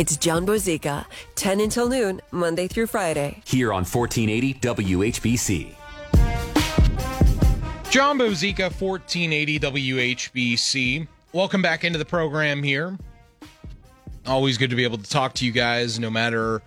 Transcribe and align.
It's 0.00 0.16
John 0.16 0.46
Bozica, 0.46 1.04
10 1.34 1.60
until 1.60 1.86
noon, 1.86 2.22
Monday 2.30 2.66
through 2.66 2.86
Friday. 2.86 3.42
Here 3.44 3.70
on 3.70 3.84
1480 3.84 4.54
WHBC. 4.54 5.74
John 7.90 8.16
Bozica, 8.16 8.72
1480 8.72 9.60
WHBC. 9.60 11.06
Welcome 11.34 11.60
back 11.60 11.84
into 11.84 11.98
the 11.98 12.06
program 12.06 12.62
here. 12.62 12.96
Always 14.24 14.56
good 14.56 14.70
to 14.70 14.76
be 14.76 14.84
able 14.84 14.96
to 14.96 15.10
talk 15.10 15.34
to 15.34 15.44
you 15.44 15.52
guys 15.52 16.00
no 16.00 16.08
matter 16.08 16.62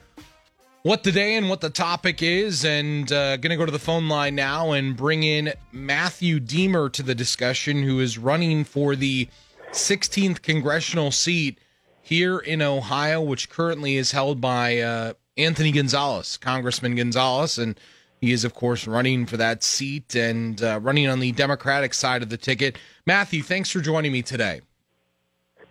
what 0.83 1.01
the 1.01 1.11
day 1.11 1.33
and 1.33 1.49
what 1.49 1.59
the 1.59 1.71
topic 1.71 2.21
is. 2.21 2.63
And 2.63 3.11
uh, 3.11 3.37
going 3.37 3.49
to 3.49 3.57
go 3.57 3.65
to 3.65 3.71
the 3.71 3.79
phone 3.79 4.07
line 4.07 4.35
now 4.35 4.73
and 4.73 4.95
bring 4.95 5.23
in 5.23 5.53
Matthew 5.71 6.39
Diemer 6.39 6.93
to 6.93 7.01
the 7.01 7.15
discussion, 7.15 7.81
who 7.81 7.99
is 7.99 8.19
running 8.19 8.63
for 8.63 8.95
the 8.95 9.27
16th 9.71 10.43
congressional 10.43 11.09
seat 11.09 11.57
here 12.03 12.37
in 12.37 12.61
Ohio, 12.61 13.21
which 13.21 13.49
currently 13.49 13.95
is 13.95 14.11
held 14.11 14.41
by 14.41 14.79
uh, 14.79 15.13
Anthony 15.37 15.71
Gonzalez, 15.71 16.37
Congressman 16.37 16.95
Gonzalez. 16.95 17.57
And 17.57 17.79
he 18.19 18.33
is, 18.33 18.43
of 18.43 18.53
course, 18.53 18.85
running 18.85 19.25
for 19.25 19.37
that 19.37 19.63
seat 19.63 20.13
and 20.13 20.61
uh, 20.61 20.79
running 20.81 21.07
on 21.07 21.21
the 21.21 21.31
Democratic 21.31 21.93
side 21.93 22.21
of 22.21 22.29
the 22.29 22.37
ticket. 22.37 22.77
Matthew, 23.07 23.41
thanks 23.41 23.71
for 23.71 23.79
joining 23.79 24.11
me 24.11 24.21
today. 24.21 24.61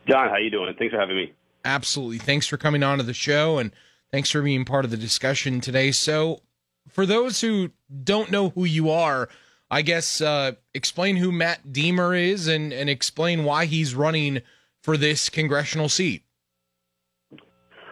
John, 0.09 0.31
how 0.31 0.39
you 0.39 0.51
doing? 0.51 0.75
Thanks 0.79 0.93
for 0.93 0.99
having 0.99 1.17
me. 1.17 1.33
Absolutely. 1.67 2.19
Thanks 2.19 2.47
for 2.47 2.57
coming 2.57 2.83
on 2.83 2.99
to 2.99 3.05
the 3.05 3.15
show 3.15 3.59
and 3.59 3.71
thanks 4.11 4.31
for 4.31 4.43
being 4.43 4.65
part 4.65 4.87
of 4.87 4.91
the 4.91 4.97
discussion 4.97 5.61
today. 5.61 5.93
So, 5.93 6.41
for 6.89 7.07
those 7.07 7.41
who 7.41 7.71
don't 8.03 8.31
know 8.31 8.49
who 8.51 8.65
you 8.65 8.91
are, 8.91 9.29
I 9.71 9.83
guess 9.83 10.21
uh, 10.21 10.53
explain 10.75 11.17
who 11.17 11.31
Matt 11.31 11.69
Diemer 11.69 12.19
is 12.21 12.49
and, 12.49 12.73
and 12.73 12.91
explain 12.91 13.45
why 13.45 13.67
he's 13.67 13.95
running 13.95 14.43
for 14.83 14.97
this 14.97 15.29
congressional 15.29 15.89
seat. 15.89 16.23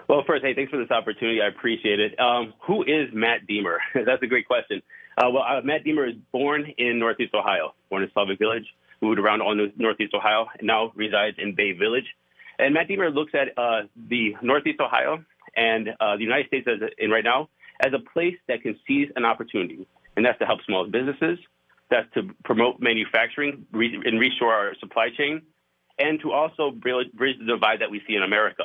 Well, 0.08 0.24
first, 0.26 0.44
hey, 0.44 0.54
thanks 0.54 0.70
for 0.72 0.76
this 0.76 0.90
opportunity. 0.90 1.40
I 1.40 1.46
appreciate 1.46 2.00
it. 2.00 2.18
Um, 2.18 2.52
who 2.66 2.82
is 2.82 3.08
Matt 3.12 3.46
Diemer? 3.48 3.76
That's 3.94 4.22
a 4.22 4.26
great 4.26 4.46
question. 4.46 4.82
Uh, 5.16 5.30
well, 5.30 5.44
uh, 5.44 5.60
Matt 5.62 5.84
Diemer 5.84 6.08
is 6.08 6.16
born 6.32 6.64
in 6.78 6.98
Northeast 6.98 7.32
Ohio, 7.34 7.74
born 7.90 8.02
in 8.02 8.10
Slavic 8.12 8.38
Village, 8.38 8.64
moved 9.00 9.20
around 9.20 9.40
all 9.40 9.54
Northeast 9.76 10.14
Ohio, 10.14 10.46
and 10.58 10.66
now 10.66 10.92
resides 10.96 11.36
in 11.38 11.54
Bay 11.54 11.72
Village. 11.72 12.06
And 12.58 12.74
Matt 12.74 12.88
Diemer 12.88 13.14
looks 13.14 13.32
at 13.34 13.56
uh, 13.56 13.82
the 14.08 14.34
Northeast 14.42 14.80
Ohio 14.80 15.24
and 15.56 15.90
uh, 16.00 16.16
the 16.16 16.24
United 16.24 16.48
States 16.48 16.66
as 16.66 16.88
in 16.98 17.10
right 17.10 17.24
now 17.24 17.48
as 17.84 17.92
a 17.94 18.10
place 18.12 18.36
that 18.48 18.62
can 18.62 18.76
seize 18.86 19.08
an 19.16 19.24
opportunity, 19.24 19.86
and 20.16 20.26
that's 20.26 20.38
to 20.38 20.44
help 20.44 20.60
small 20.66 20.86
businesses, 20.86 21.38
that's 21.88 22.12
to 22.14 22.22
promote 22.44 22.80
manufacturing 22.80 23.64
re- 23.72 24.00
and 24.04 24.20
restore 24.20 24.52
our 24.52 24.74
supply 24.80 25.08
chain, 25.16 25.40
and 26.00 26.20
to 26.20 26.32
also 26.32 26.70
bridge 26.70 27.08
the 27.14 27.44
divide 27.46 27.80
that 27.80 27.90
we 27.90 28.00
see 28.08 28.14
in 28.14 28.22
America. 28.22 28.64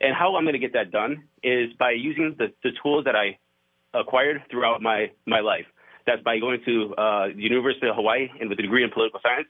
And 0.00 0.14
how 0.14 0.36
I'm 0.36 0.44
going 0.44 0.54
to 0.54 0.58
get 0.58 0.72
that 0.74 0.90
done 0.90 1.24
is 1.42 1.72
by 1.78 1.92
using 1.92 2.34
the, 2.38 2.52
the 2.62 2.70
tools 2.82 3.04
that 3.04 3.14
I 3.16 3.38
acquired 3.94 4.42
throughout 4.50 4.82
my, 4.82 5.12
my 5.26 5.40
life. 5.40 5.66
That's 6.06 6.22
by 6.22 6.38
going 6.38 6.60
to 6.66 6.94
uh, 6.96 7.26
the 7.28 7.42
University 7.42 7.88
of 7.88 7.96
Hawaii 7.96 8.28
and 8.40 8.50
with 8.50 8.58
a 8.58 8.62
degree 8.62 8.84
in 8.84 8.90
political 8.90 9.20
science. 9.22 9.46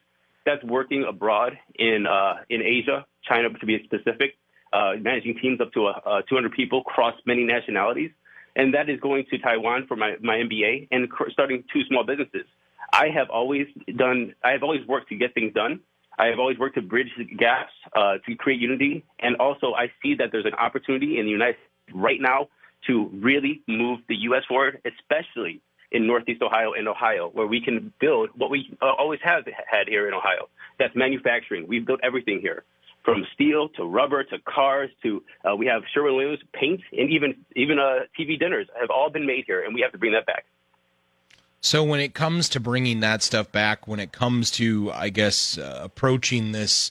That's 0.47 0.63
working 0.63 1.05
abroad 1.09 1.59
in 1.75 2.07
uh, 2.07 2.35
in 2.51 2.61
Asia, 2.61 3.07
China 3.27 3.49
to 3.49 3.67
be 3.67 3.83
specific, 3.85 4.37
uh, 4.73 4.93
managing 5.01 5.39
teams 5.41 5.59
up 5.61 5.73
to 5.73 5.87
uh, 5.87 6.23
200 6.29 6.53
people 6.53 6.81
across 6.81 7.15
many 7.27 7.45
nationalities. 7.45 8.11
And 8.55 8.75
that 8.75 8.89
is 8.89 9.01
going 9.01 9.25
to 9.31 9.39
Taiwan 9.39 9.87
for 9.89 9.97
my, 9.97 10.17
my 10.21 10.37
MBA 10.37 10.89
and 10.93 11.09
starting 11.33 11.65
two 11.73 11.81
small 11.89 12.05
businesses. 12.05 12.47
I 12.93 13.09
have 13.09 13.31
always 13.31 13.67
done, 13.97 14.35
I 14.45 14.51
have 14.51 14.63
always 14.63 14.87
worked 14.87 15.09
to 15.09 15.17
get 15.17 15.35
things 15.35 15.55
done. 15.55 15.81
I 16.19 16.27
have 16.27 16.39
always 16.39 16.59
worked 16.59 16.77
to 16.77 16.83
bridge 16.83 17.11
gaps, 17.39 17.73
uh, 17.97 18.19
to 18.27 18.35
create 18.37 18.61
unity. 18.61 19.05
And 19.19 19.37
also, 19.37 19.75
I 19.75 19.93
see 20.03 20.15
that 20.17 20.31
there's 20.33 20.47
an 20.47 20.55
opportunity 20.55 21.19
in 21.19 21.27
the 21.27 21.33
United 21.33 21.57
States 21.57 21.97
right 21.97 22.21
now 22.21 22.49
to 22.87 23.11
really 23.13 23.63
move 23.67 24.01
the 24.09 24.17
U.S. 24.29 24.43
forward, 24.47 24.81
especially 24.85 25.61
in 25.91 26.07
Northeast 26.07 26.43
Ohio 26.43 26.73
and 26.73 26.89
Ohio, 26.89 27.31
where 27.33 27.47
we 27.47 27.61
can 27.61 27.93
build 28.01 28.31
what 28.37 28.51
we 28.51 28.77
uh, 28.83 28.93
always 28.99 29.21
have 29.23 29.45
had 29.47 29.89
here 29.89 30.09
in 30.09 30.15
Ohio. 30.15 30.49
That's 30.79 30.95
manufacturing. 30.95 31.67
We've 31.69 31.87
built 31.87 32.01
everything 32.03 32.41
here, 32.41 32.65
from 33.05 33.25
steel 33.35 33.69
to 33.77 33.85
rubber 33.85 34.25
to 34.25 34.39
cars 34.41 34.91
to 35.03 35.23
uh, 35.45 35.55
we 35.55 35.67
have 35.67 35.83
Sherwin-Williams 35.93 36.41
paint 36.53 36.81
and 36.93 37.11
even 37.11 37.37
even 37.55 37.79
uh, 37.79 38.01
TV 38.19 38.39
dinners 38.39 38.67
have 38.81 38.91
all 38.91 39.11
been 39.11 39.27
made 39.27 39.45
here, 39.47 39.63
and 39.65 39.75
we 39.75 39.83
have 39.83 39.93
to 39.93 39.99
bring 39.99 40.13
that 40.13 40.27
back. 40.27 40.47
So 41.65 41.83
when 41.83 41.99
it 41.99 42.13
comes 42.13 42.51
to 42.51 42.61
bringing 42.61 43.01
that 43.01 43.23
stuff 43.23 43.51
back, 43.51 43.89
when 43.89 43.99
it 43.99 44.13
comes 44.13 44.51
to, 44.51 44.93
I 44.93 45.09
guess, 45.09 45.57
uh, 45.57 45.81
approaching 45.83 46.53
this, 46.53 46.91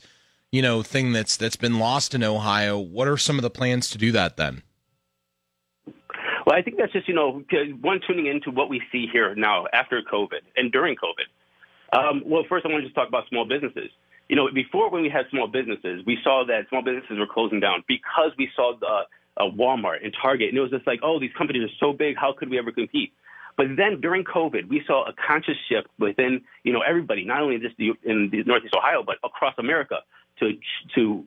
you 0.52 0.64
know, 0.64 0.82
thing 0.82 1.14
that's 1.14 1.38
that's 1.38 1.56
been 1.56 1.78
lost 1.78 2.16
in 2.16 2.24
Ohio, 2.24 2.80
what 2.80 3.08
are 3.08 3.16
some 3.16 3.38
of 3.38 3.44
the 3.44 3.52
plans 3.52 3.92
to 3.92 4.00
do 4.00 4.12
that 4.14 4.36
then? 4.36 4.64
Well, 5.86 6.58
I 6.58 6.64
think 6.64 6.78
that's 6.80 6.92
just 6.92 7.08
you 7.08 7.14
know 7.14 7.44
one 7.82 8.00
tuning 8.08 8.26
into 8.26 8.50
what 8.50 8.68
we 8.68 8.82
see 8.92 9.06
here 9.14 9.36
now 9.36 9.66
after 9.74 10.02
COVID 10.12 10.42
and 10.58 10.72
during 10.72 10.96
COVID. 10.96 11.30
Um, 11.96 12.24
well, 12.26 12.42
first 12.50 12.66
I 12.66 12.70
want 12.70 12.82
to 12.82 12.88
just 12.88 12.96
talk 12.96 13.08
about 13.08 13.30
small 13.30 13.46
businesses. 13.46 13.92
You 14.28 14.36
know, 14.36 14.50
before 14.52 14.90
when 14.90 15.04
we 15.04 15.10
had 15.10 15.26
small 15.30 15.46
businesses, 15.46 16.02
we 16.08 16.18
saw 16.24 16.46
that 16.48 16.68
small 16.70 16.82
businesses 16.82 17.20
were 17.20 17.28
closing 17.32 17.60
down 17.60 17.84
because 17.88 18.32
we 18.40 18.50
saw 18.56 18.74
the 18.80 19.04
uh, 19.38 19.52
Walmart 19.52 20.04
and 20.04 20.12
Target, 20.20 20.50
and 20.50 20.58
it 20.58 20.62
was 20.62 20.72
just 20.72 20.88
like, 20.88 21.02
oh, 21.04 21.20
these 21.20 21.34
companies 21.38 21.62
are 21.62 21.76
so 21.80 21.94
big, 21.94 22.16
how 22.18 22.34
could 22.34 22.50
we 22.50 22.58
ever 22.58 22.72
compete? 22.72 23.14
But 23.56 23.68
then 23.78 24.02
during 24.02 24.24
COVID, 24.24 24.68
we 24.70 24.82
saw 24.88 25.06
a 25.08 25.14
conscious 25.14 25.58
shift 25.70 25.88
within, 26.00 26.42
you 26.64 26.74
know, 26.74 26.82
everybody, 26.82 27.24
not 27.26 27.42
only 27.42 27.60
just 27.60 27.76
in 27.80 28.30
the 28.32 28.44
Northeast 28.44 28.76
Ohio, 28.76 29.04
but 29.06 29.18
across 29.24 29.54
America 29.58 29.98
to, 30.40 30.52
to 30.96 31.26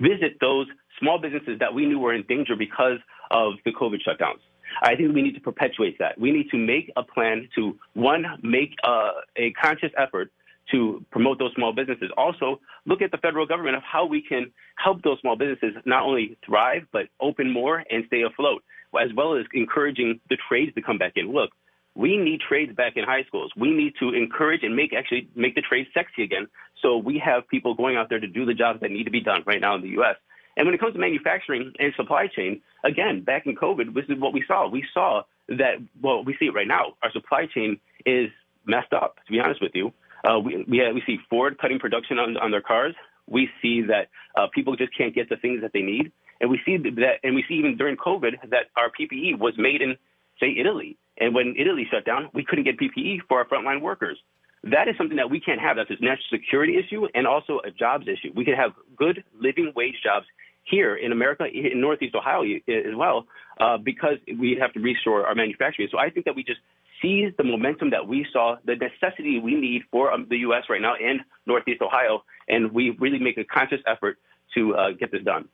visit 0.00 0.38
those 0.40 0.66
small 0.98 1.18
businesses 1.18 1.58
that 1.60 1.72
we 1.74 1.86
knew 1.86 1.98
were 1.98 2.14
in 2.14 2.24
danger 2.28 2.56
because 2.56 2.98
of 3.30 3.54
the 3.64 3.72
COVID 3.72 3.98
shutdowns. 4.06 4.40
I 4.82 4.96
think 4.96 5.14
we 5.14 5.22
need 5.22 5.34
to 5.34 5.40
perpetuate 5.40 5.98
that. 5.98 6.20
We 6.20 6.30
need 6.30 6.50
to 6.50 6.56
make 6.58 6.92
a 6.96 7.02
plan 7.02 7.48
to, 7.54 7.78
one, 7.94 8.24
make 8.42 8.74
uh, 8.84 9.12
a 9.36 9.52
conscious 9.52 9.90
effort 9.96 10.30
to 10.70 11.04
promote 11.10 11.38
those 11.38 11.52
small 11.54 11.72
businesses. 11.72 12.10
Also, 12.16 12.60
look 12.84 13.00
at 13.00 13.10
the 13.10 13.16
federal 13.18 13.46
government 13.46 13.76
of 13.76 13.82
how 13.82 14.04
we 14.04 14.20
can 14.20 14.50
help 14.76 15.02
those 15.02 15.18
small 15.20 15.36
businesses 15.36 15.74
not 15.86 16.02
only 16.02 16.36
thrive, 16.44 16.82
but 16.92 17.06
open 17.20 17.50
more 17.50 17.82
and 17.90 18.04
stay 18.08 18.22
afloat, 18.22 18.62
as 19.00 19.08
well 19.16 19.34
as 19.34 19.46
encouraging 19.54 20.20
the 20.28 20.36
trades 20.48 20.74
to 20.74 20.82
come 20.82 20.98
back 20.98 21.12
in. 21.16 21.32
Look, 21.32 21.50
we 21.98 22.16
need 22.16 22.40
trades 22.40 22.72
back 22.76 22.92
in 22.96 23.02
high 23.02 23.24
schools. 23.24 23.50
We 23.56 23.72
need 23.72 23.94
to 23.98 24.14
encourage 24.14 24.62
and 24.62 24.76
make 24.76 24.94
actually 24.94 25.28
make 25.34 25.56
the 25.56 25.62
trades 25.62 25.88
sexy 25.92 26.22
again. 26.22 26.46
So 26.80 26.96
we 26.96 27.18
have 27.18 27.48
people 27.48 27.74
going 27.74 27.96
out 27.96 28.08
there 28.08 28.20
to 28.20 28.26
do 28.28 28.46
the 28.46 28.54
jobs 28.54 28.80
that 28.82 28.92
need 28.92 29.04
to 29.04 29.10
be 29.10 29.20
done 29.20 29.42
right 29.46 29.60
now 29.60 29.74
in 29.74 29.82
the 29.82 29.88
U.S. 29.98 30.14
And 30.56 30.64
when 30.64 30.74
it 30.74 30.80
comes 30.80 30.92
to 30.92 31.00
manufacturing 31.00 31.72
and 31.80 31.92
supply 31.96 32.28
chain, 32.28 32.62
again, 32.84 33.24
back 33.24 33.46
in 33.46 33.56
COVID, 33.56 33.94
this 33.94 34.04
is 34.08 34.20
what 34.20 34.32
we 34.32 34.44
saw. 34.46 34.68
We 34.68 34.84
saw 34.94 35.22
that, 35.48 35.82
well, 36.00 36.22
we 36.22 36.36
see 36.38 36.46
it 36.46 36.54
right 36.54 36.68
now. 36.68 36.94
Our 37.02 37.10
supply 37.10 37.46
chain 37.52 37.80
is 38.06 38.28
messed 38.64 38.92
up, 38.92 39.16
to 39.26 39.32
be 39.32 39.40
honest 39.40 39.60
with 39.60 39.72
you. 39.74 39.92
Uh, 40.24 40.38
we, 40.38 40.64
we, 40.68 40.92
we 40.92 41.02
see 41.04 41.18
Ford 41.28 41.58
cutting 41.60 41.80
production 41.80 42.20
on, 42.20 42.36
on 42.36 42.52
their 42.52 42.62
cars. 42.62 42.94
We 43.26 43.48
see 43.60 43.82
that 43.82 44.08
uh, 44.36 44.46
people 44.54 44.76
just 44.76 44.96
can't 44.96 45.14
get 45.14 45.28
the 45.28 45.36
things 45.36 45.62
that 45.62 45.72
they 45.72 45.82
need. 45.82 46.12
And 46.40 46.48
we 46.48 46.60
see 46.64 46.76
that, 46.76 47.14
and 47.24 47.34
we 47.34 47.44
see 47.48 47.54
even 47.54 47.76
during 47.76 47.96
COVID 47.96 48.50
that 48.50 48.66
our 48.76 48.88
PPE 48.88 49.38
was 49.38 49.54
made 49.58 49.82
in, 49.82 49.96
say, 50.40 50.54
Italy. 50.58 50.96
And 51.18 51.34
when 51.34 51.54
Italy 51.58 51.86
shut 51.90 52.04
down, 52.04 52.28
we 52.32 52.44
couldn't 52.44 52.64
get 52.64 52.78
PPE 52.78 53.20
for 53.28 53.38
our 53.38 53.44
frontline 53.44 53.80
workers. 53.80 54.18
That 54.64 54.88
is 54.88 54.96
something 54.96 55.16
that 55.16 55.30
we 55.30 55.40
can't 55.40 55.60
have. 55.60 55.76
That's 55.76 55.90
a 55.90 55.94
national 55.94 56.26
security 56.30 56.76
issue 56.76 57.06
and 57.14 57.26
also 57.26 57.60
a 57.64 57.70
jobs 57.70 58.06
issue. 58.08 58.32
We 58.34 58.44
can 58.44 58.54
have 58.54 58.72
good 58.96 59.24
living 59.38 59.72
wage 59.76 59.94
jobs 60.02 60.26
here 60.64 60.96
in 60.96 61.12
America, 61.12 61.44
in 61.46 61.80
Northeast 61.80 62.14
Ohio 62.14 62.42
as 62.42 62.94
well, 62.94 63.26
uh, 63.60 63.78
because 63.78 64.18
we 64.38 64.56
have 64.60 64.72
to 64.74 64.80
restore 64.80 65.26
our 65.26 65.34
manufacturing. 65.34 65.88
So 65.90 65.98
I 65.98 66.10
think 66.10 66.26
that 66.26 66.34
we 66.36 66.42
just 66.42 66.60
seize 67.00 67.32
the 67.38 67.44
momentum 67.44 67.90
that 67.90 68.06
we 68.06 68.26
saw, 68.32 68.56
the 68.64 68.74
necessity 68.74 69.38
we 69.38 69.54
need 69.54 69.82
for 69.90 70.12
um, 70.12 70.26
the 70.28 70.38
U.S. 70.38 70.64
right 70.68 70.82
now 70.82 70.94
in 70.94 71.20
Northeast 71.46 71.80
Ohio, 71.80 72.24
and 72.48 72.72
we 72.72 72.90
really 72.98 73.18
make 73.18 73.38
a 73.38 73.44
conscious 73.44 73.80
effort 73.86 74.18
to 74.54 74.74
uh, 74.74 74.90
get 74.90 75.12
this 75.12 75.22
done. 75.22 75.48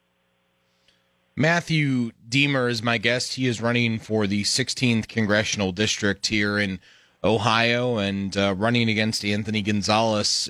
Matthew 1.37 2.13
Diemer 2.29 2.71
is 2.71 2.83
my 2.83 2.99
guest. 2.99 3.35
He 3.35 3.47
is 3.47 3.61
running 3.61 3.99
for 3.99 4.27
the 4.27 4.45
16th 4.45 5.09
congressional 5.09 5.73
district 5.73 6.29
here 6.29 6.59
in 6.59 6.79
Ohio 7.25 7.99
and 7.99 8.37
uh, 8.37 8.55
running 8.57 8.89
against 8.89 9.25
Anthony 9.25 9.61
Gonzalez. 9.61 10.49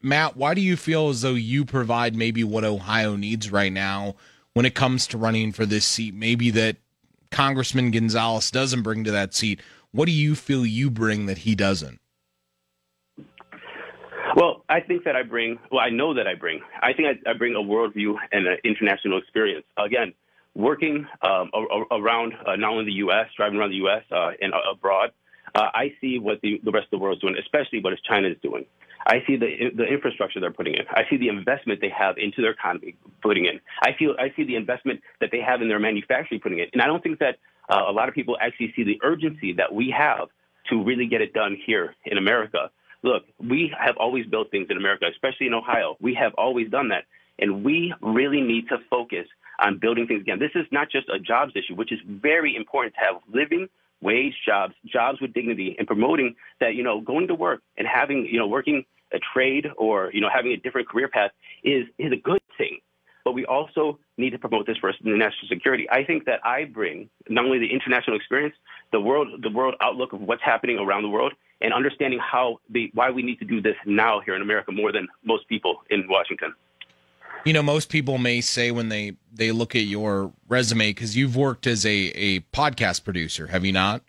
Matt, 0.00 0.36
why 0.36 0.54
do 0.54 0.60
you 0.60 0.76
feel 0.76 1.08
as 1.08 1.22
though 1.22 1.34
you 1.34 1.64
provide 1.64 2.14
maybe 2.14 2.44
what 2.44 2.64
Ohio 2.64 3.16
needs 3.16 3.50
right 3.50 3.72
now 3.72 4.14
when 4.52 4.66
it 4.66 4.74
comes 4.74 5.06
to 5.08 5.18
running 5.18 5.50
for 5.52 5.66
this 5.66 5.86
seat? 5.86 6.14
Maybe 6.14 6.50
that 6.50 6.76
Congressman 7.30 7.90
Gonzalez 7.90 8.50
doesn't 8.50 8.82
bring 8.82 9.02
to 9.04 9.10
that 9.10 9.34
seat. 9.34 9.60
What 9.90 10.06
do 10.06 10.12
you 10.12 10.36
feel 10.36 10.64
you 10.64 10.88
bring 10.90 11.26
that 11.26 11.38
he 11.38 11.54
doesn't? 11.56 12.00
Well, 14.34 14.64
I 14.68 14.80
think 14.80 15.04
that 15.04 15.16
I 15.16 15.22
bring, 15.22 15.58
well, 15.70 15.80
I 15.80 15.90
know 15.90 16.14
that 16.14 16.26
I 16.26 16.34
bring, 16.34 16.60
I 16.80 16.92
think 16.92 17.08
I, 17.08 17.30
I 17.30 17.34
bring 17.34 17.54
a 17.54 17.58
worldview 17.58 18.14
and 18.30 18.46
an 18.46 18.58
international 18.64 19.18
experience. 19.18 19.66
Again, 19.76 20.14
working 20.54 21.06
um, 21.22 21.50
around 21.90 22.34
uh, 22.46 22.56
not 22.56 22.70
only 22.72 22.86
the 22.86 22.92
U.S., 23.06 23.26
driving 23.36 23.58
around 23.58 23.70
the 23.70 23.76
U.S. 23.76 24.02
Uh, 24.10 24.30
and 24.40 24.54
uh, 24.54 24.58
abroad, 24.72 25.10
uh, 25.54 25.68
I 25.74 25.94
see 26.00 26.18
what 26.18 26.40
the, 26.40 26.60
the 26.64 26.70
rest 26.70 26.86
of 26.86 26.90
the 26.92 26.98
world 26.98 27.18
is 27.18 27.20
doing, 27.20 27.36
especially 27.38 27.80
what 27.80 27.92
China 28.08 28.28
is 28.28 28.36
doing. 28.42 28.64
I 29.04 29.16
see 29.26 29.36
the 29.36 29.72
the 29.74 29.84
infrastructure 29.84 30.38
they're 30.38 30.52
putting 30.52 30.74
in. 30.74 30.84
I 30.90 31.02
see 31.10 31.16
the 31.16 31.28
investment 31.28 31.80
they 31.80 31.90
have 31.90 32.18
into 32.18 32.40
their 32.40 32.52
economy 32.52 32.94
putting 33.20 33.46
in. 33.46 33.58
I 33.82 33.90
feel 33.98 34.14
I 34.16 34.32
see 34.36 34.44
the 34.44 34.54
investment 34.54 35.00
that 35.20 35.30
they 35.32 35.40
have 35.40 35.60
in 35.60 35.68
their 35.68 35.80
manufacturing 35.80 36.40
putting 36.40 36.60
in. 36.60 36.66
And 36.72 36.80
I 36.80 36.86
don't 36.86 37.02
think 37.02 37.18
that 37.18 37.38
uh, 37.68 37.82
a 37.88 37.90
lot 37.90 38.08
of 38.08 38.14
people 38.14 38.36
actually 38.40 38.72
see 38.76 38.84
the 38.84 39.00
urgency 39.02 39.54
that 39.54 39.74
we 39.74 39.92
have 39.96 40.28
to 40.70 40.84
really 40.84 41.06
get 41.06 41.20
it 41.20 41.32
done 41.32 41.56
here 41.66 41.96
in 42.06 42.16
America. 42.16 42.70
Look, 43.02 43.24
we 43.38 43.74
have 43.78 43.96
always 43.96 44.26
built 44.26 44.50
things 44.50 44.68
in 44.70 44.76
America, 44.76 45.06
especially 45.10 45.46
in 45.46 45.54
Ohio. 45.54 45.96
We 46.00 46.14
have 46.14 46.32
always 46.38 46.70
done 46.70 46.88
that. 46.88 47.04
And 47.38 47.64
we 47.64 47.92
really 48.00 48.40
need 48.40 48.68
to 48.68 48.78
focus 48.88 49.26
on 49.58 49.78
building 49.78 50.06
things 50.06 50.20
again. 50.20 50.38
This 50.38 50.52
is 50.54 50.66
not 50.70 50.90
just 50.90 51.08
a 51.08 51.18
jobs 51.18 51.52
issue, 51.56 51.74
which 51.74 51.92
is 51.92 51.98
very 52.06 52.54
important 52.54 52.94
to 52.94 53.00
have 53.00 53.22
living 53.32 53.68
wage 54.00 54.34
jobs, 54.44 54.74
jobs 54.84 55.20
with 55.20 55.32
dignity, 55.32 55.76
and 55.78 55.86
promoting 55.86 56.34
that, 56.60 56.74
you 56.74 56.82
know, 56.82 57.00
going 57.00 57.28
to 57.28 57.34
work 57.34 57.62
and 57.76 57.86
having, 57.86 58.26
you 58.26 58.38
know, 58.38 58.46
working 58.46 58.84
a 59.12 59.18
trade 59.32 59.66
or, 59.76 60.10
you 60.12 60.20
know, 60.20 60.28
having 60.32 60.52
a 60.52 60.56
different 60.56 60.88
career 60.88 61.08
path 61.08 61.30
is, 61.62 61.86
is 61.98 62.12
a 62.12 62.16
good 62.16 62.40
thing. 62.58 62.78
But 63.24 63.32
we 63.32 63.44
also 63.46 63.98
need 64.18 64.30
to 64.30 64.38
promote 64.38 64.66
this 64.66 64.76
for 64.78 64.92
national 65.02 65.48
security. 65.48 65.88
I 65.90 66.04
think 66.04 66.24
that 66.24 66.40
I 66.44 66.64
bring 66.64 67.08
not 67.28 67.44
only 67.44 67.60
the 67.60 67.72
international 67.72 68.16
experience, 68.16 68.54
the 68.90 69.00
world, 69.00 69.42
the 69.42 69.50
world 69.50 69.76
outlook 69.80 70.12
of 70.12 70.20
what's 70.20 70.42
happening 70.42 70.78
around 70.78 71.02
the 71.02 71.08
world, 71.08 71.32
and 71.62 71.72
understanding 71.72 72.18
how 72.18 72.58
the 72.68 72.90
why 72.92 73.10
we 73.10 73.22
need 73.22 73.38
to 73.38 73.44
do 73.44 73.60
this 73.62 73.76
now 73.86 74.20
here 74.20 74.34
in 74.34 74.42
America 74.42 74.72
more 74.72 74.92
than 74.92 75.08
most 75.24 75.48
people 75.48 75.82
in 75.90 76.06
Washington. 76.08 76.52
You 77.44 77.52
know, 77.52 77.62
most 77.62 77.88
people 77.88 78.18
may 78.18 78.40
say 78.40 78.70
when 78.70 78.88
they 78.88 79.12
they 79.32 79.52
look 79.52 79.74
at 79.74 79.84
your 79.84 80.32
resume 80.48 80.90
because 80.90 81.16
you've 81.16 81.36
worked 81.36 81.66
as 81.66 81.86
a 81.86 82.12
a 82.14 82.40
podcast 82.52 83.04
producer, 83.04 83.46
have 83.46 83.64
you 83.64 83.72
not? 83.72 84.02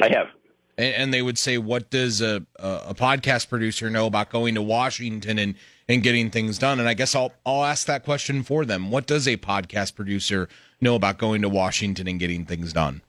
I 0.00 0.08
have. 0.08 0.28
And, 0.76 0.94
and 0.94 1.14
they 1.14 1.22
would 1.22 1.38
say, 1.38 1.58
"What 1.58 1.90
does 1.90 2.20
a, 2.20 2.44
a 2.56 2.68
a 2.88 2.94
podcast 2.94 3.48
producer 3.48 3.88
know 3.90 4.06
about 4.06 4.30
going 4.30 4.54
to 4.56 4.62
Washington 4.62 5.38
and 5.38 5.54
and 5.88 6.02
getting 6.02 6.30
things 6.30 6.58
done?" 6.58 6.80
And 6.80 6.88
I 6.88 6.94
guess 6.94 7.14
I'll 7.14 7.32
I'll 7.46 7.64
ask 7.64 7.86
that 7.86 8.04
question 8.04 8.42
for 8.42 8.64
them. 8.64 8.90
What 8.90 9.06
does 9.06 9.28
a 9.28 9.36
podcast 9.36 9.94
producer 9.94 10.48
know 10.80 10.96
about 10.96 11.18
going 11.18 11.40
to 11.42 11.48
Washington 11.48 12.08
and 12.08 12.18
getting 12.18 12.44
things 12.44 12.72
done? 12.72 13.02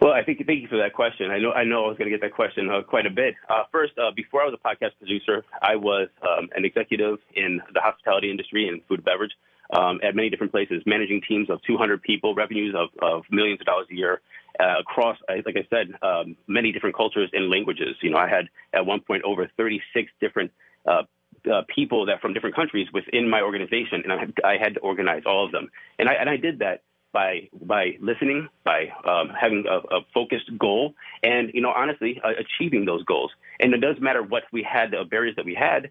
Well, 0.00 0.12
I 0.12 0.22
think 0.22 0.38
thank 0.46 0.62
you 0.62 0.68
for 0.68 0.78
that 0.78 0.92
question. 0.94 1.30
I 1.32 1.38
know 1.38 1.50
I 1.50 1.64
know 1.64 1.84
I 1.84 1.88
was 1.88 1.98
going 1.98 2.10
to 2.10 2.16
get 2.16 2.20
that 2.20 2.32
question 2.32 2.70
uh, 2.70 2.82
quite 2.82 3.04
a 3.04 3.10
bit. 3.10 3.34
Uh, 3.50 3.64
first, 3.72 3.98
uh, 3.98 4.12
before 4.14 4.42
I 4.42 4.44
was 4.44 4.54
a 4.54 4.68
podcast 4.68 4.96
producer, 4.98 5.44
I 5.60 5.74
was 5.74 6.08
um, 6.22 6.48
an 6.54 6.64
executive 6.64 7.18
in 7.34 7.60
the 7.74 7.80
hospitality 7.80 8.30
industry 8.30 8.68
and 8.68 8.80
food 8.86 9.00
and 9.00 9.04
beverage 9.04 9.32
um, 9.76 9.98
at 10.04 10.14
many 10.14 10.30
different 10.30 10.52
places, 10.52 10.82
managing 10.86 11.20
teams 11.26 11.50
of 11.50 11.60
200 11.66 12.00
people, 12.00 12.34
revenues 12.34 12.76
of, 12.76 12.90
of 13.02 13.24
millions 13.30 13.60
of 13.60 13.66
dollars 13.66 13.86
a 13.90 13.94
year 13.94 14.20
uh, 14.60 14.80
across, 14.80 15.18
like 15.28 15.56
I 15.56 15.66
said, 15.68 15.88
um, 16.02 16.36
many 16.46 16.70
different 16.70 16.96
cultures 16.96 17.30
and 17.32 17.50
languages. 17.50 17.96
You 18.00 18.10
know, 18.10 18.18
I 18.18 18.28
had 18.28 18.48
at 18.72 18.86
one 18.86 19.00
point 19.00 19.24
over 19.24 19.50
36 19.56 20.10
different 20.20 20.52
uh, 20.86 21.02
uh, 21.50 21.62
people 21.74 22.06
that 22.06 22.20
from 22.20 22.34
different 22.34 22.56
countries 22.56 22.88
within 22.92 23.28
my 23.28 23.42
organization, 23.42 24.02
and 24.04 24.12
I 24.12 24.18
had, 24.18 24.32
I 24.44 24.56
had 24.56 24.74
to 24.74 24.80
organize 24.80 25.22
all 25.26 25.44
of 25.44 25.52
them. 25.52 25.70
And 25.98 26.08
I, 26.08 26.14
and 26.14 26.28
I 26.28 26.36
did 26.36 26.60
that 26.60 26.82
by 27.18 27.48
by 27.74 27.84
listening, 28.00 28.48
by 28.64 28.80
um, 29.04 29.30
having 29.40 29.64
a, 29.68 29.78
a, 29.96 30.00
focused 30.14 30.50
goal, 30.56 30.94
and 31.24 31.50
you 31.52 31.60
know, 31.60 31.72
honestly, 31.82 32.20
uh, 32.24 32.30
achieving 32.44 32.84
those 32.84 33.02
goals. 33.04 33.32
And 33.58 33.74
it 33.74 33.78
doesn't 33.78 34.02
matter 34.02 34.22
what 34.22 34.44
we 34.52 34.62
had, 34.62 34.92
the 34.92 35.04
barriers 35.04 35.34
that 35.36 35.44
we 35.44 35.54
had. 35.54 35.90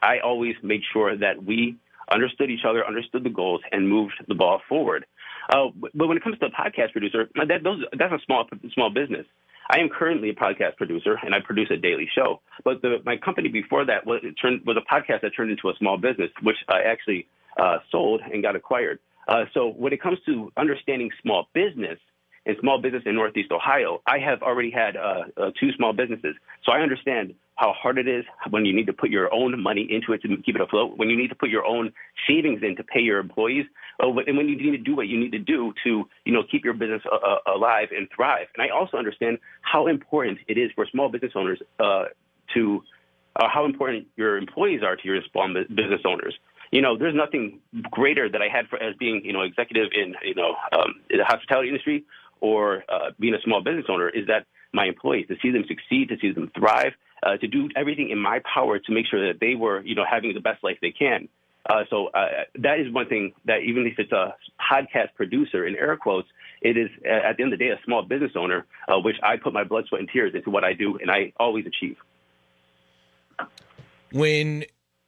I 0.00 0.20
always 0.20 0.54
made 0.62 0.80
sure 0.92 1.14
that 1.18 1.44
we 1.44 1.76
understood 2.10 2.48
each 2.50 2.64
other, 2.66 2.86
understood 2.86 3.22
the 3.22 3.34
goals, 3.42 3.60
and 3.70 3.86
moved 3.86 4.14
the 4.26 4.34
ball 4.34 4.62
forward. 4.66 5.04
Uh, 5.50 5.66
but 5.92 6.06
when 6.08 6.16
it 6.16 6.24
comes 6.24 6.38
to 6.38 6.46
a 6.46 6.50
podcast 6.50 6.92
producer, 6.92 7.28
that, 7.34 7.62
those, 7.62 7.84
that's 7.98 8.12
a 8.12 8.20
small 8.24 8.48
small 8.72 8.90
business. 8.90 9.26
I 9.68 9.78
am 9.78 9.88
currently 9.90 10.30
a 10.30 10.34
podcast 10.34 10.76
producer, 10.78 11.18
and 11.22 11.34
I 11.34 11.40
produce 11.40 11.70
a 11.70 11.76
daily 11.76 12.08
show. 12.14 12.40
But 12.64 12.80
the, 12.80 13.02
my 13.04 13.16
company 13.18 13.48
before 13.48 13.84
that 13.84 14.06
was, 14.06 14.20
turned, 14.40 14.64
was 14.64 14.76
a 14.76 14.86
podcast 14.94 15.20
that 15.22 15.32
turned 15.36 15.50
into 15.50 15.68
a 15.68 15.74
small 15.78 15.98
business, 15.98 16.30
which 16.42 16.56
I 16.68 16.80
actually 16.92 17.26
uh, 17.58 17.78
sold 17.90 18.22
and 18.22 18.42
got 18.42 18.56
acquired. 18.56 18.98
Uh, 19.28 19.44
so 19.54 19.68
when 19.68 19.92
it 19.92 20.02
comes 20.02 20.18
to 20.26 20.52
understanding 20.56 21.10
small 21.22 21.48
business 21.54 21.98
and 22.44 22.56
small 22.60 22.80
business 22.80 23.02
in 23.06 23.14
Northeast 23.14 23.52
Ohio, 23.52 24.02
I 24.06 24.18
have 24.18 24.42
already 24.42 24.70
had 24.70 24.96
uh, 24.96 25.24
uh, 25.36 25.50
two 25.58 25.70
small 25.76 25.92
businesses. 25.92 26.34
So 26.64 26.72
I 26.72 26.80
understand 26.80 27.34
how 27.56 27.72
hard 27.72 27.98
it 27.98 28.08
is 28.08 28.24
when 28.50 28.64
you 28.64 28.74
need 28.74 28.86
to 28.86 28.92
put 28.92 29.10
your 29.10 29.32
own 29.32 29.60
money 29.62 29.86
into 29.88 30.12
it 30.12 30.22
to 30.22 30.36
keep 30.42 30.56
it 30.56 30.60
afloat, 30.60 30.96
when 30.96 31.08
you 31.08 31.16
need 31.16 31.28
to 31.28 31.34
put 31.36 31.50
your 31.50 31.64
own 31.64 31.92
savings 32.26 32.62
in 32.62 32.74
to 32.76 32.82
pay 32.82 33.00
your 33.00 33.20
employees, 33.20 33.66
uh, 34.02 34.08
and 34.26 34.36
when 34.36 34.48
you 34.48 34.56
need 34.56 34.76
to 34.76 34.82
do 34.82 34.96
what 34.96 35.06
you 35.06 35.20
need 35.20 35.30
to 35.32 35.38
do 35.38 35.72
to, 35.84 36.08
you 36.24 36.32
know, 36.32 36.42
keep 36.50 36.64
your 36.64 36.74
business 36.74 37.02
uh, 37.10 37.14
uh, 37.14 37.54
alive 37.54 37.88
and 37.96 38.08
thrive. 38.14 38.46
And 38.56 38.66
I 38.66 38.74
also 38.74 38.96
understand 38.96 39.38
how 39.60 39.86
important 39.86 40.38
it 40.48 40.58
is 40.58 40.70
for 40.74 40.86
small 40.90 41.08
business 41.08 41.32
owners 41.36 41.60
to 42.54 42.82
how 43.36 43.64
important 43.64 44.06
your 44.16 44.36
employees 44.36 44.82
are 44.82 44.96
to 44.96 45.02
your 45.04 45.20
small 45.30 45.48
business 45.68 46.00
owners 46.04 46.34
you 46.72 46.80
know, 46.80 46.96
there's 46.96 47.14
nothing 47.14 47.60
greater 47.90 48.28
that 48.28 48.40
I 48.40 48.48
had 48.48 48.66
for 48.68 48.82
as 48.82 48.96
being, 48.96 49.22
you 49.24 49.32
know, 49.32 49.42
executive 49.42 49.90
in, 49.94 50.14
you 50.24 50.34
know, 50.34 50.56
um, 50.72 50.94
in 51.10 51.18
the 51.18 51.24
hospitality 51.24 51.68
industry 51.68 52.04
or 52.40 52.82
uh, 52.88 53.10
being 53.20 53.34
a 53.34 53.40
small 53.42 53.62
business 53.62 53.84
owner 53.88 54.08
is 54.08 54.26
that 54.26 54.46
my 54.72 54.86
employees 54.86 55.28
to 55.28 55.36
see 55.42 55.50
them 55.50 55.64
succeed, 55.68 56.08
to 56.08 56.16
see 56.18 56.32
them 56.32 56.50
thrive, 56.58 56.94
uh, 57.22 57.36
to 57.36 57.46
do 57.46 57.68
everything 57.76 58.08
in 58.08 58.18
my 58.18 58.40
power 58.52 58.78
to 58.78 58.92
make 58.92 59.06
sure 59.06 59.28
that 59.28 59.38
they 59.38 59.54
were, 59.54 59.82
you 59.82 59.94
know, 59.94 60.04
having 60.10 60.32
the 60.32 60.40
best 60.40 60.64
life 60.64 60.78
they 60.80 60.90
can. 60.90 61.28
Uh, 61.68 61.84
so 61.90 62.06
uh, 62.08 62.44
that 62.58 62.80
is 62.80 62.92
one 62.92 63.06
thing 63.06 63.32
that 63.44 63.60
even 63.60 63.86
if 63.86 63.98
it's 63.98 64.10
a 64.10 64.34
podcast 64.58 65.14
producer 65.14 65.66
in 65.66 65.76
air 65.76 65.96
quotes, 65.96 66.26
it 66.62 66.76
is 66.76 66.88
at 67.04 67.36
the 67.36 67.42
end 67.42 67.52
of 67.52 67.58
the 67.58 67.64
day 67.64 67.70
a 67.70 67.78
small 67.84 68.02
business 68.02 68.32
owner, 68.34 68.64
uh, 68.88 68.98
which 68.98 69.16
I 69.22 69.36
put 69.36 69.52
my 69.52 69.62
blood, 69.62 69.84
sweat, 69.88 70.00
and 70.00 70.08
tears 70.10 70.34
into 70.34 70.50
what 70.50 70.64
I 70.64 70.72
do, 70.72 70.98
and 71.00 71.10
I 71.10 71.32
always 71.38 71.66
achieve. 71.66 71.96
When 74.10 74.64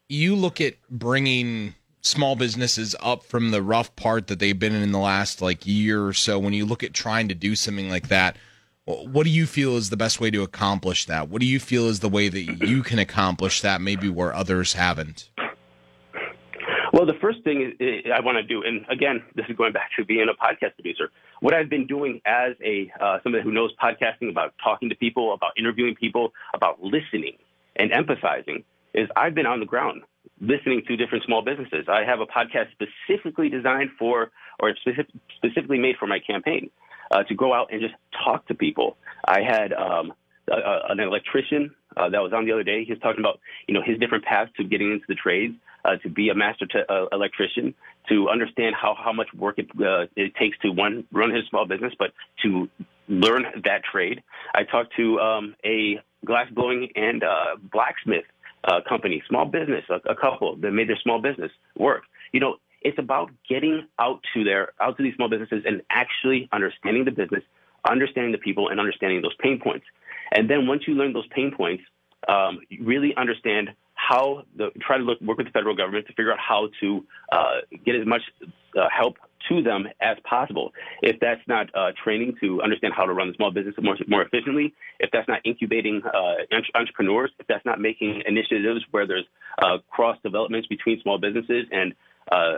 you 0.09 0.37
look 0.37 0.61
at 0.61 0.75
bringing 0.91 1.75
small 2.01 2.37
businesses 2.37 2.95
up 3.01 3.23
from 3.23 3.51
the 3.51 3.63
rough 3.63 3.95
part 3.97 4.27
that 4.27 4.39
they've 4.39 4.59
been 4.59 4.75
in, 4.75 4.83
in 4.83 4.93
the 4.93 4.99
last 4.99 5.41
like 5.41 5.67
year 5.67 6.05
or 6.07 6.13
so 6.13 6.39
when 6.39 6.53
you 6.53 6.67
look 6.67 6.83
at 6.83 6.93
trying 6.93 7.29
to 7.29 7.35
do 7.35 7.57
something 7.57 7.89
like 7.89 8.09
that 8.09 8.37
what 8.85 9.25
do 9.25 9.31
you 9.31 9.47
feel 9.47 9.77
is 9.77 9.91
the 9.91 9.97
best 9.97 10.21
way 10.21 10.31
to 10.31 10.43
accomplish 10.43 11.07
that? 11.07 11.29
What 11.31 11.41
do 11.41 11.47
you 11.47 11.59
feel 11.59 11.87
is 11.87 12.01
the 12.01 12.09
way 12.09 12.29
that 12.29 12.43
you 12.43 12.83
can 12.83 12.99
accomplish 12.99 13.63
that 13.63 13.81
maybe 13.81 14.09
where 14.09 14.35
others 14.35 14.75
haven't? 14.75 15.31
Well 16.93 17.07
the 17.07 17.19
first 17.21 17.43
thing 17.43 17.75
i 18.15 18.21
want 18.21 18.37
to 18.37 18.43
do 18.43 18.63
and 18.63 18.87
again 18.89 19.21
this 19.35 19.47
is 19.49 19.57
going 19.57 19.73
back 19.73 19.91
to 19.97 20.05
being 20.05 20.29
a 20.29 20.35
podcast 20.35 20.75
producer. 20.75 21.11
What 21.41 21.53
i've 21.53 21.69
been 21.69 21.87
doing 21.87 22.21
as 22.25 22.53
a 22.63 22.93
uh, 23.01 23.19
somebody 23.23 23.43
who 23.43 23.51
knows 23.51 23.73
podcasting 23.83 24.31
about 24.31 24.55
talking 24.63 24.89
to 24.91 24.95
people 24.95 25.33
about 25.33 25.53
interviewing 25.59 25.97
people 25.97 26.33
about 26.55 26.83
listening 26.83 27.37
and 27.77 27.91
empathizing 27.91 28.63
is 28.95 29.09
I've 29.17 29.35
been 29.35 29.47
on 29.47 29.61
the 29.61 29.67
ground 29.67 30.03
listening 30.41 30.83
to 30.89 30.97
different 30.97 31.25
small 31.25 31.43
businesses. 31.43 31.87
I 31.89 32.05
have 32.05 32.21
a 32.21 32.27
podcast 32.27 32.67
specifically 32.73 33.49
designed 33.49 33.91
for 33.99 34.31
or 34.61 34.75
specific, 34.77 35.07
specifically 35.37 35.79
made 35.79 35.97
for 35.99 36.07
my 36.07 36.19
campaign 36.19 36.71
uh, 37.11 37.23
to 37.25 37.35
go 37.35 37.53
out 37.53 37.73
and 37.73 37.81
just 37.81 37.95
talk 38.25 38.47
to 38.49 38.55
people. 38.55 38.97
I 39.25 39.41
had 39.43 39.73
um, 39.73 40.13
a, 40.51 40.55
a, 40.55 40.81
an 40.91 41.01
electrician 41.01 41.75
uh, 41.97 42.09
that 42.09 42.21
was 42.21 42.33
on 42.33 42.45
the 42.45 42.53
other 42.53 42.63
day. 42.63 42.85
He 42.85 42.93
was 42.93 43.01
talking 43.01 43.21
about 43.21 43.41
you 43.67 43.75
know 43.75 43.83
his 43.85 43.99
different 43.99 44.25
paths 44.25 44.51
to 44.57 44.65
getting 44.65 44.93
into 44.93 45.05
the 45.09 45.15
trades, 45.15 45.55
uh, 45.85 45.97
to 46.03 46.09
be 46.09 46.29
a 46.29 46.35
master 46.35 46.67
uh, 46.89 47.07
electrician, 47.13 47.75
to 48.09 48.29
understand 48.29 48.75
how 48.81 48.97
how 48.99 49.13
much 49.13 49.29
work 49.35 49.59
it, 49.59 49.69
uh, 49.81 50.07
it 50.17 50.35
takes 50.37 50.59
to 50.59 50.71
one 50.71 51.05
run 51.13 51.35
his 51.35 51.45
small 51.51 51.67
business, 51.67 51.93
but 51.99 52.13
to 52.43 52.69
learn 53.09 53.45
that 53.65 53.83
trade. 53.85 54.23
I 54.55 54.65
talked 54.65 54.97
to 54.97 55.19
um, 55.21 55.55
a 55.65 56.01
glass 56.25 56.47
blowing 56.51 56.89
and 56.97 57.23
uh, 57.23 57.57
blacksmith 57.71 58.25
uh, 58.65 58.81
company, 58.89 59.23
small 59.29 59.45
business, 59.45 59.85
a, 59.91 60.01
a 60.11 60.17
couple 60.17 60.57
that 60.57 60.71
made 60.73 60.89
their 60.89 60.99
small 61.03 61.21
business 61.21 61.51
work. 61.77 62.03
You 62.33 62.41
know, 62.41 62.57
it's 62.83 62.99
about 62.99 63.31
getting 63.49 63.87
out 63.99 64.21
to 64.35 64.45
their 64.45 64.73
out 64.81 64.97
to 64.97 65.03
these 65.03 65.15
small 65.15 65.29
businesses 65.29 65.65
and 65.67 65.83
actually 65.91 66.49
understanding 66.53 67.05
the 67.05 67.11
business, 67.11 67.43
understanding 67.89 68.33
the 68.33 68.39
people, 68.39 68.69
and 68.69 68.79
understanding 68.79 69.23
those 69.23 69.35
pain 69.39 69.61
points. 69.63 69.87
And 70.33 70.49
then 70.49 70.67
once 70.67 70.83
you 70.87 70.95
learn 70.95 71.13
those 71.13 71.27
pain 71.29 71.53
points, 71.57 71.85
um, 72.29 72.61
really 72.81 73.15
understand 73.17 73.71
how 73.95 74.45
the 74.57 74.71
try 74.81 74.99
to 74.99 75.05
look 75.05 75.21
work 75.21 75.39
with 75.39 75.47
the 75.47 75.53
federal 75.53 75.75
government 75.75 76.07
to 76.07 76.13
figure 76.13 76.33
out 76.33 76.39
how 76.39 76.69
to 76.81 77.05
uh, 77.33 77.61
get 77.85 77.95
as 77.95 78.07
much 78.07 78.23
uh, 78.79 78.89
help 78.95 79.17
to 79.49 79.63
them 79.63 79.87
as 80.01 80.17
possible. 80.29 80.73
If 81.03 81.21
that's 81.21 81.41
not 81.47 81.69
uh, 81.75 81.93
training 82.03 82.35
to 82.41 82.63
understand 82.63 82.95
how 82.97 83.05
to 83.05 83.13
run 83.13 83.29
the 83.29 83.35
small 83.35 83.51
business 83.51 83.75
more, 83.81 83.97
more 84.09 84.23
efficiently, 84.23 84.75
if 85.01 85.11
that's 85.13 85.29
not 85.29 85.41
incubating 85.45 86.03
uh, 86.05 86.57
entrepreneurs, 86.75 87.31
if 87.39 87.47
that's 87.47 87.65
not 87.65 87.81
making 87.81 88.23
initiatives 88.27 88.85
where 88.91 89.07
there's 89.07 89.27
uh, 89.63 89.79
cross 89.91 90.17
developments 90.23 90.67
between 90.69 91.01
small 91.03 91.19
businesses 91.19 91.67
and 91.71 91.95
uh, 92.33 92.57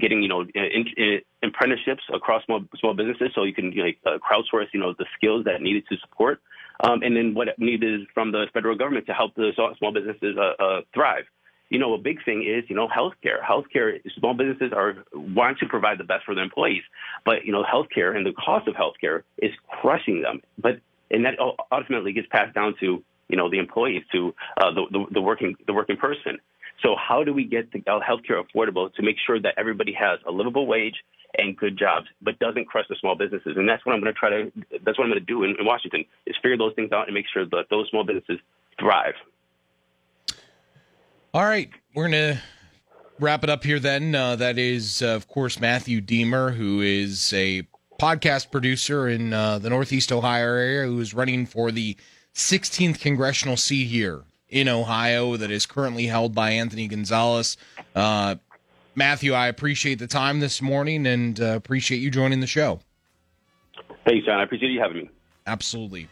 getting 0.00 0.22
you 0.22 0.28
know 0.28 0.42
in, 0.54 0.84
in 0.96 1.20
apprenticeships 1.42 2.02
across 2.12 2.44
small 2.44 2.62
small 2.78 2.94
businesses, 2.94 3.30
so 3.34 3.44
you 3.44 3.54
can 3.54 3.72
you 3.72 3.82
know, 3.82 3.90
uh, 4.06 4.18
crowdsource 4.18 4.66
you 4.72 4.80
know 4.80 4.94
the 4.98 5.06
skills 5.16 5.44
that 5.44 5.60
needed 5.60 5.84
to 5.88 5.96
support, 5.98 6.40
um, 6.80 7.02
and 7.02 7.16
then 7.16 7.34
what 7.34 7.48
needed 7.58 8.06
from 8.12 8.32
the 8.32 8.46
federal 8.52 8.76
government 8.76 9.06
to 9.06 9.12
help 9.12 9.34
the 9.34 9.52
small 9.78 9.92
businesses 9.92 10.36
uh, 10.38 10.80
thrive 10.94 11.24
you 11.70 11.78
know, 11.78 11.94
a 11.94 11.98
big 11.98 12.24
thing 12.24 12.42
is, 12.42 12.64
you 12.68 12.76
know, 12.76 12.88
healthcare. 12.88 13.42
Healthcare, 13.42 14.00
small 14.18 14.34
businesses 14.34 14.72
are 14.74 14.96
want 15.12 15.58
to 15.58 15.66
provide 15.66 15.98
the 15.98 16.04
best 16.04 16.24
for 16.24 16.34
their 16.34 16.44
employees, 16.44 16.82
but 17.24 17.44
you 17.44 17.52
know, 17.52 17.62
healthcare 17.62 18.16
and 18.16 18.24
the 18.24 18.32
cost 18.32 18.66
of 18.68 18.74
healthcare 18.74 19.22
is 19.38 19.52
crushing 19.80 20.22
them. 20.22 20.40
But 20.58 20.80
and 21.10 21.24
that 21.24 21.34
ultimately 21.72 22.12
gets 22.12 22.28
passed 22.30 22.54
down 22.54 22.74
to 22.80 23.02
you 23.28 23.36
know, 23.36 23.50
the 23.50 23.58
employees 23.58 24.02
to 24.12 24.34
uh, 24.56 24.72
the, 24.72 24.84
the, 24.90 25.04
the 25.14 25.20
working 25.20 25.54
the 25.66 25.72
working 25.72 25.96
person. 25.96 26.38
So 26.82 26.94
how 26.96 27.24
do 27.24 27.32
we 27.32 27.44
get 27.44 27.72
the 27.72 27.80
healthcare 27.80 28.42
affordable 28.42 28.92
to 28.94 29.02
make 29.02 29.16
sure 29.26 29.40
that 29.40 29.54
everybody 29.56 29.92
has 29.92 30.20
a 30.26 30.30
livable 30.30 30.66
wage 30.66 30.94
and 31.36 31.56
good 31.56 31.76
jobs, 31.76 32.06
but 32.22 32.38
doesn't 32.38 32.66
crush 32.66 32.86
the 32.88 32.96
small 33.00 33.16
businesses? 33.16 33.56
And 33.56 33.68
that's 33.68 33.84
what 33.84 33.94
I'm 33.94 34.00
going 34.00 34.14
to 34.14 34.18
try 34.18 34.30
to. 34.30 34.52
That's 34.84 34.96
what 34.96 35.04
I'm 35.04 35.10
going 35.10 35.20
to 35.20 35.26
do 35.26 35.42
in, 35.42 35.56
in 35.58 35.66
Washington 35.66 36.04
is 36.26 36.36
figure 36.40 36.56
those 36.56 36.74
things 36.74 36.92
out 36.92 37.06
and 37.08 37.14
make 37.14 37.26
sure 37.32 37.44
that 37.44 37.66
those 37.70 37.88
small 37.90 38.04
businesses 38.04 38.38
thrive. 38.78 39.14
All 41.38 41.44
right, 41.44 41.70
we're 41.94 42.08
going 42.08 42.34
to 42.34 42.42
wrap 43.20 43.44
it 43.44 43.48
up 43.48 43.62
here 43.62 43.78
then. 43.78 44.12
Uh, 44.12 44.34
that 44.34 44.58
is, 44.58 45.02
uh, 45.02 45.10
of 45.10 45.28
course, 45.28 45.60
Matthew 45.60 46.00
Diemer, 46.00 46.52
who 46.52 46.80
is 46.80 47.32
a 47.32 47.62
podcast 47.96 48.50
producer 48.50 49.06
in 49.06 49.32
uh, 49.32 49.60
the 49.60 49.70
Northeast 49.70 50.10
Ohio 50.10 50.42
area, 50.42 50.88
who 50.88 50.98
is 50.98 51.14
running 51.14 51.46
for 51.46 51.70
the 51.70 51.96
16th 52.34 52.98
congressional 52.98 53.56
seat 53.56 53.84
here 53.84 54.24
in 54.48 54.68
Ohio 54.68 55.36
that 55.36 55.52
is 55.52 55.64
currently 55.64 56.06
held 56.06 56.34
by 56.34 56.50
Anthony 56.50 56.88
Gonzalez. 56.88 57.56
Uh, 57.94 58.34
Matthew, 58.96 59.32
I 59.32 59.46
appreciate 59.46 60.00
the 60.00 60.08
time 60.08 60.40
this 60.40 60.60
morning 60.60 61.06
and 61.06 61.40
uh, 61.40 61.54
appreciate 61.54 61.98
you 61.98 62.10
joining 62.10 62.40
the 62.40 62.48
show. 62.48 62.80
Thanks, 64.04 64.26
John. 64.26 64.40
I 64.40 64.42
appreciate 64.42 64.72
you 64.72 64.80
having 64.80 64.96
me. 64.96 65.10
Absolutely. 65.46 66.08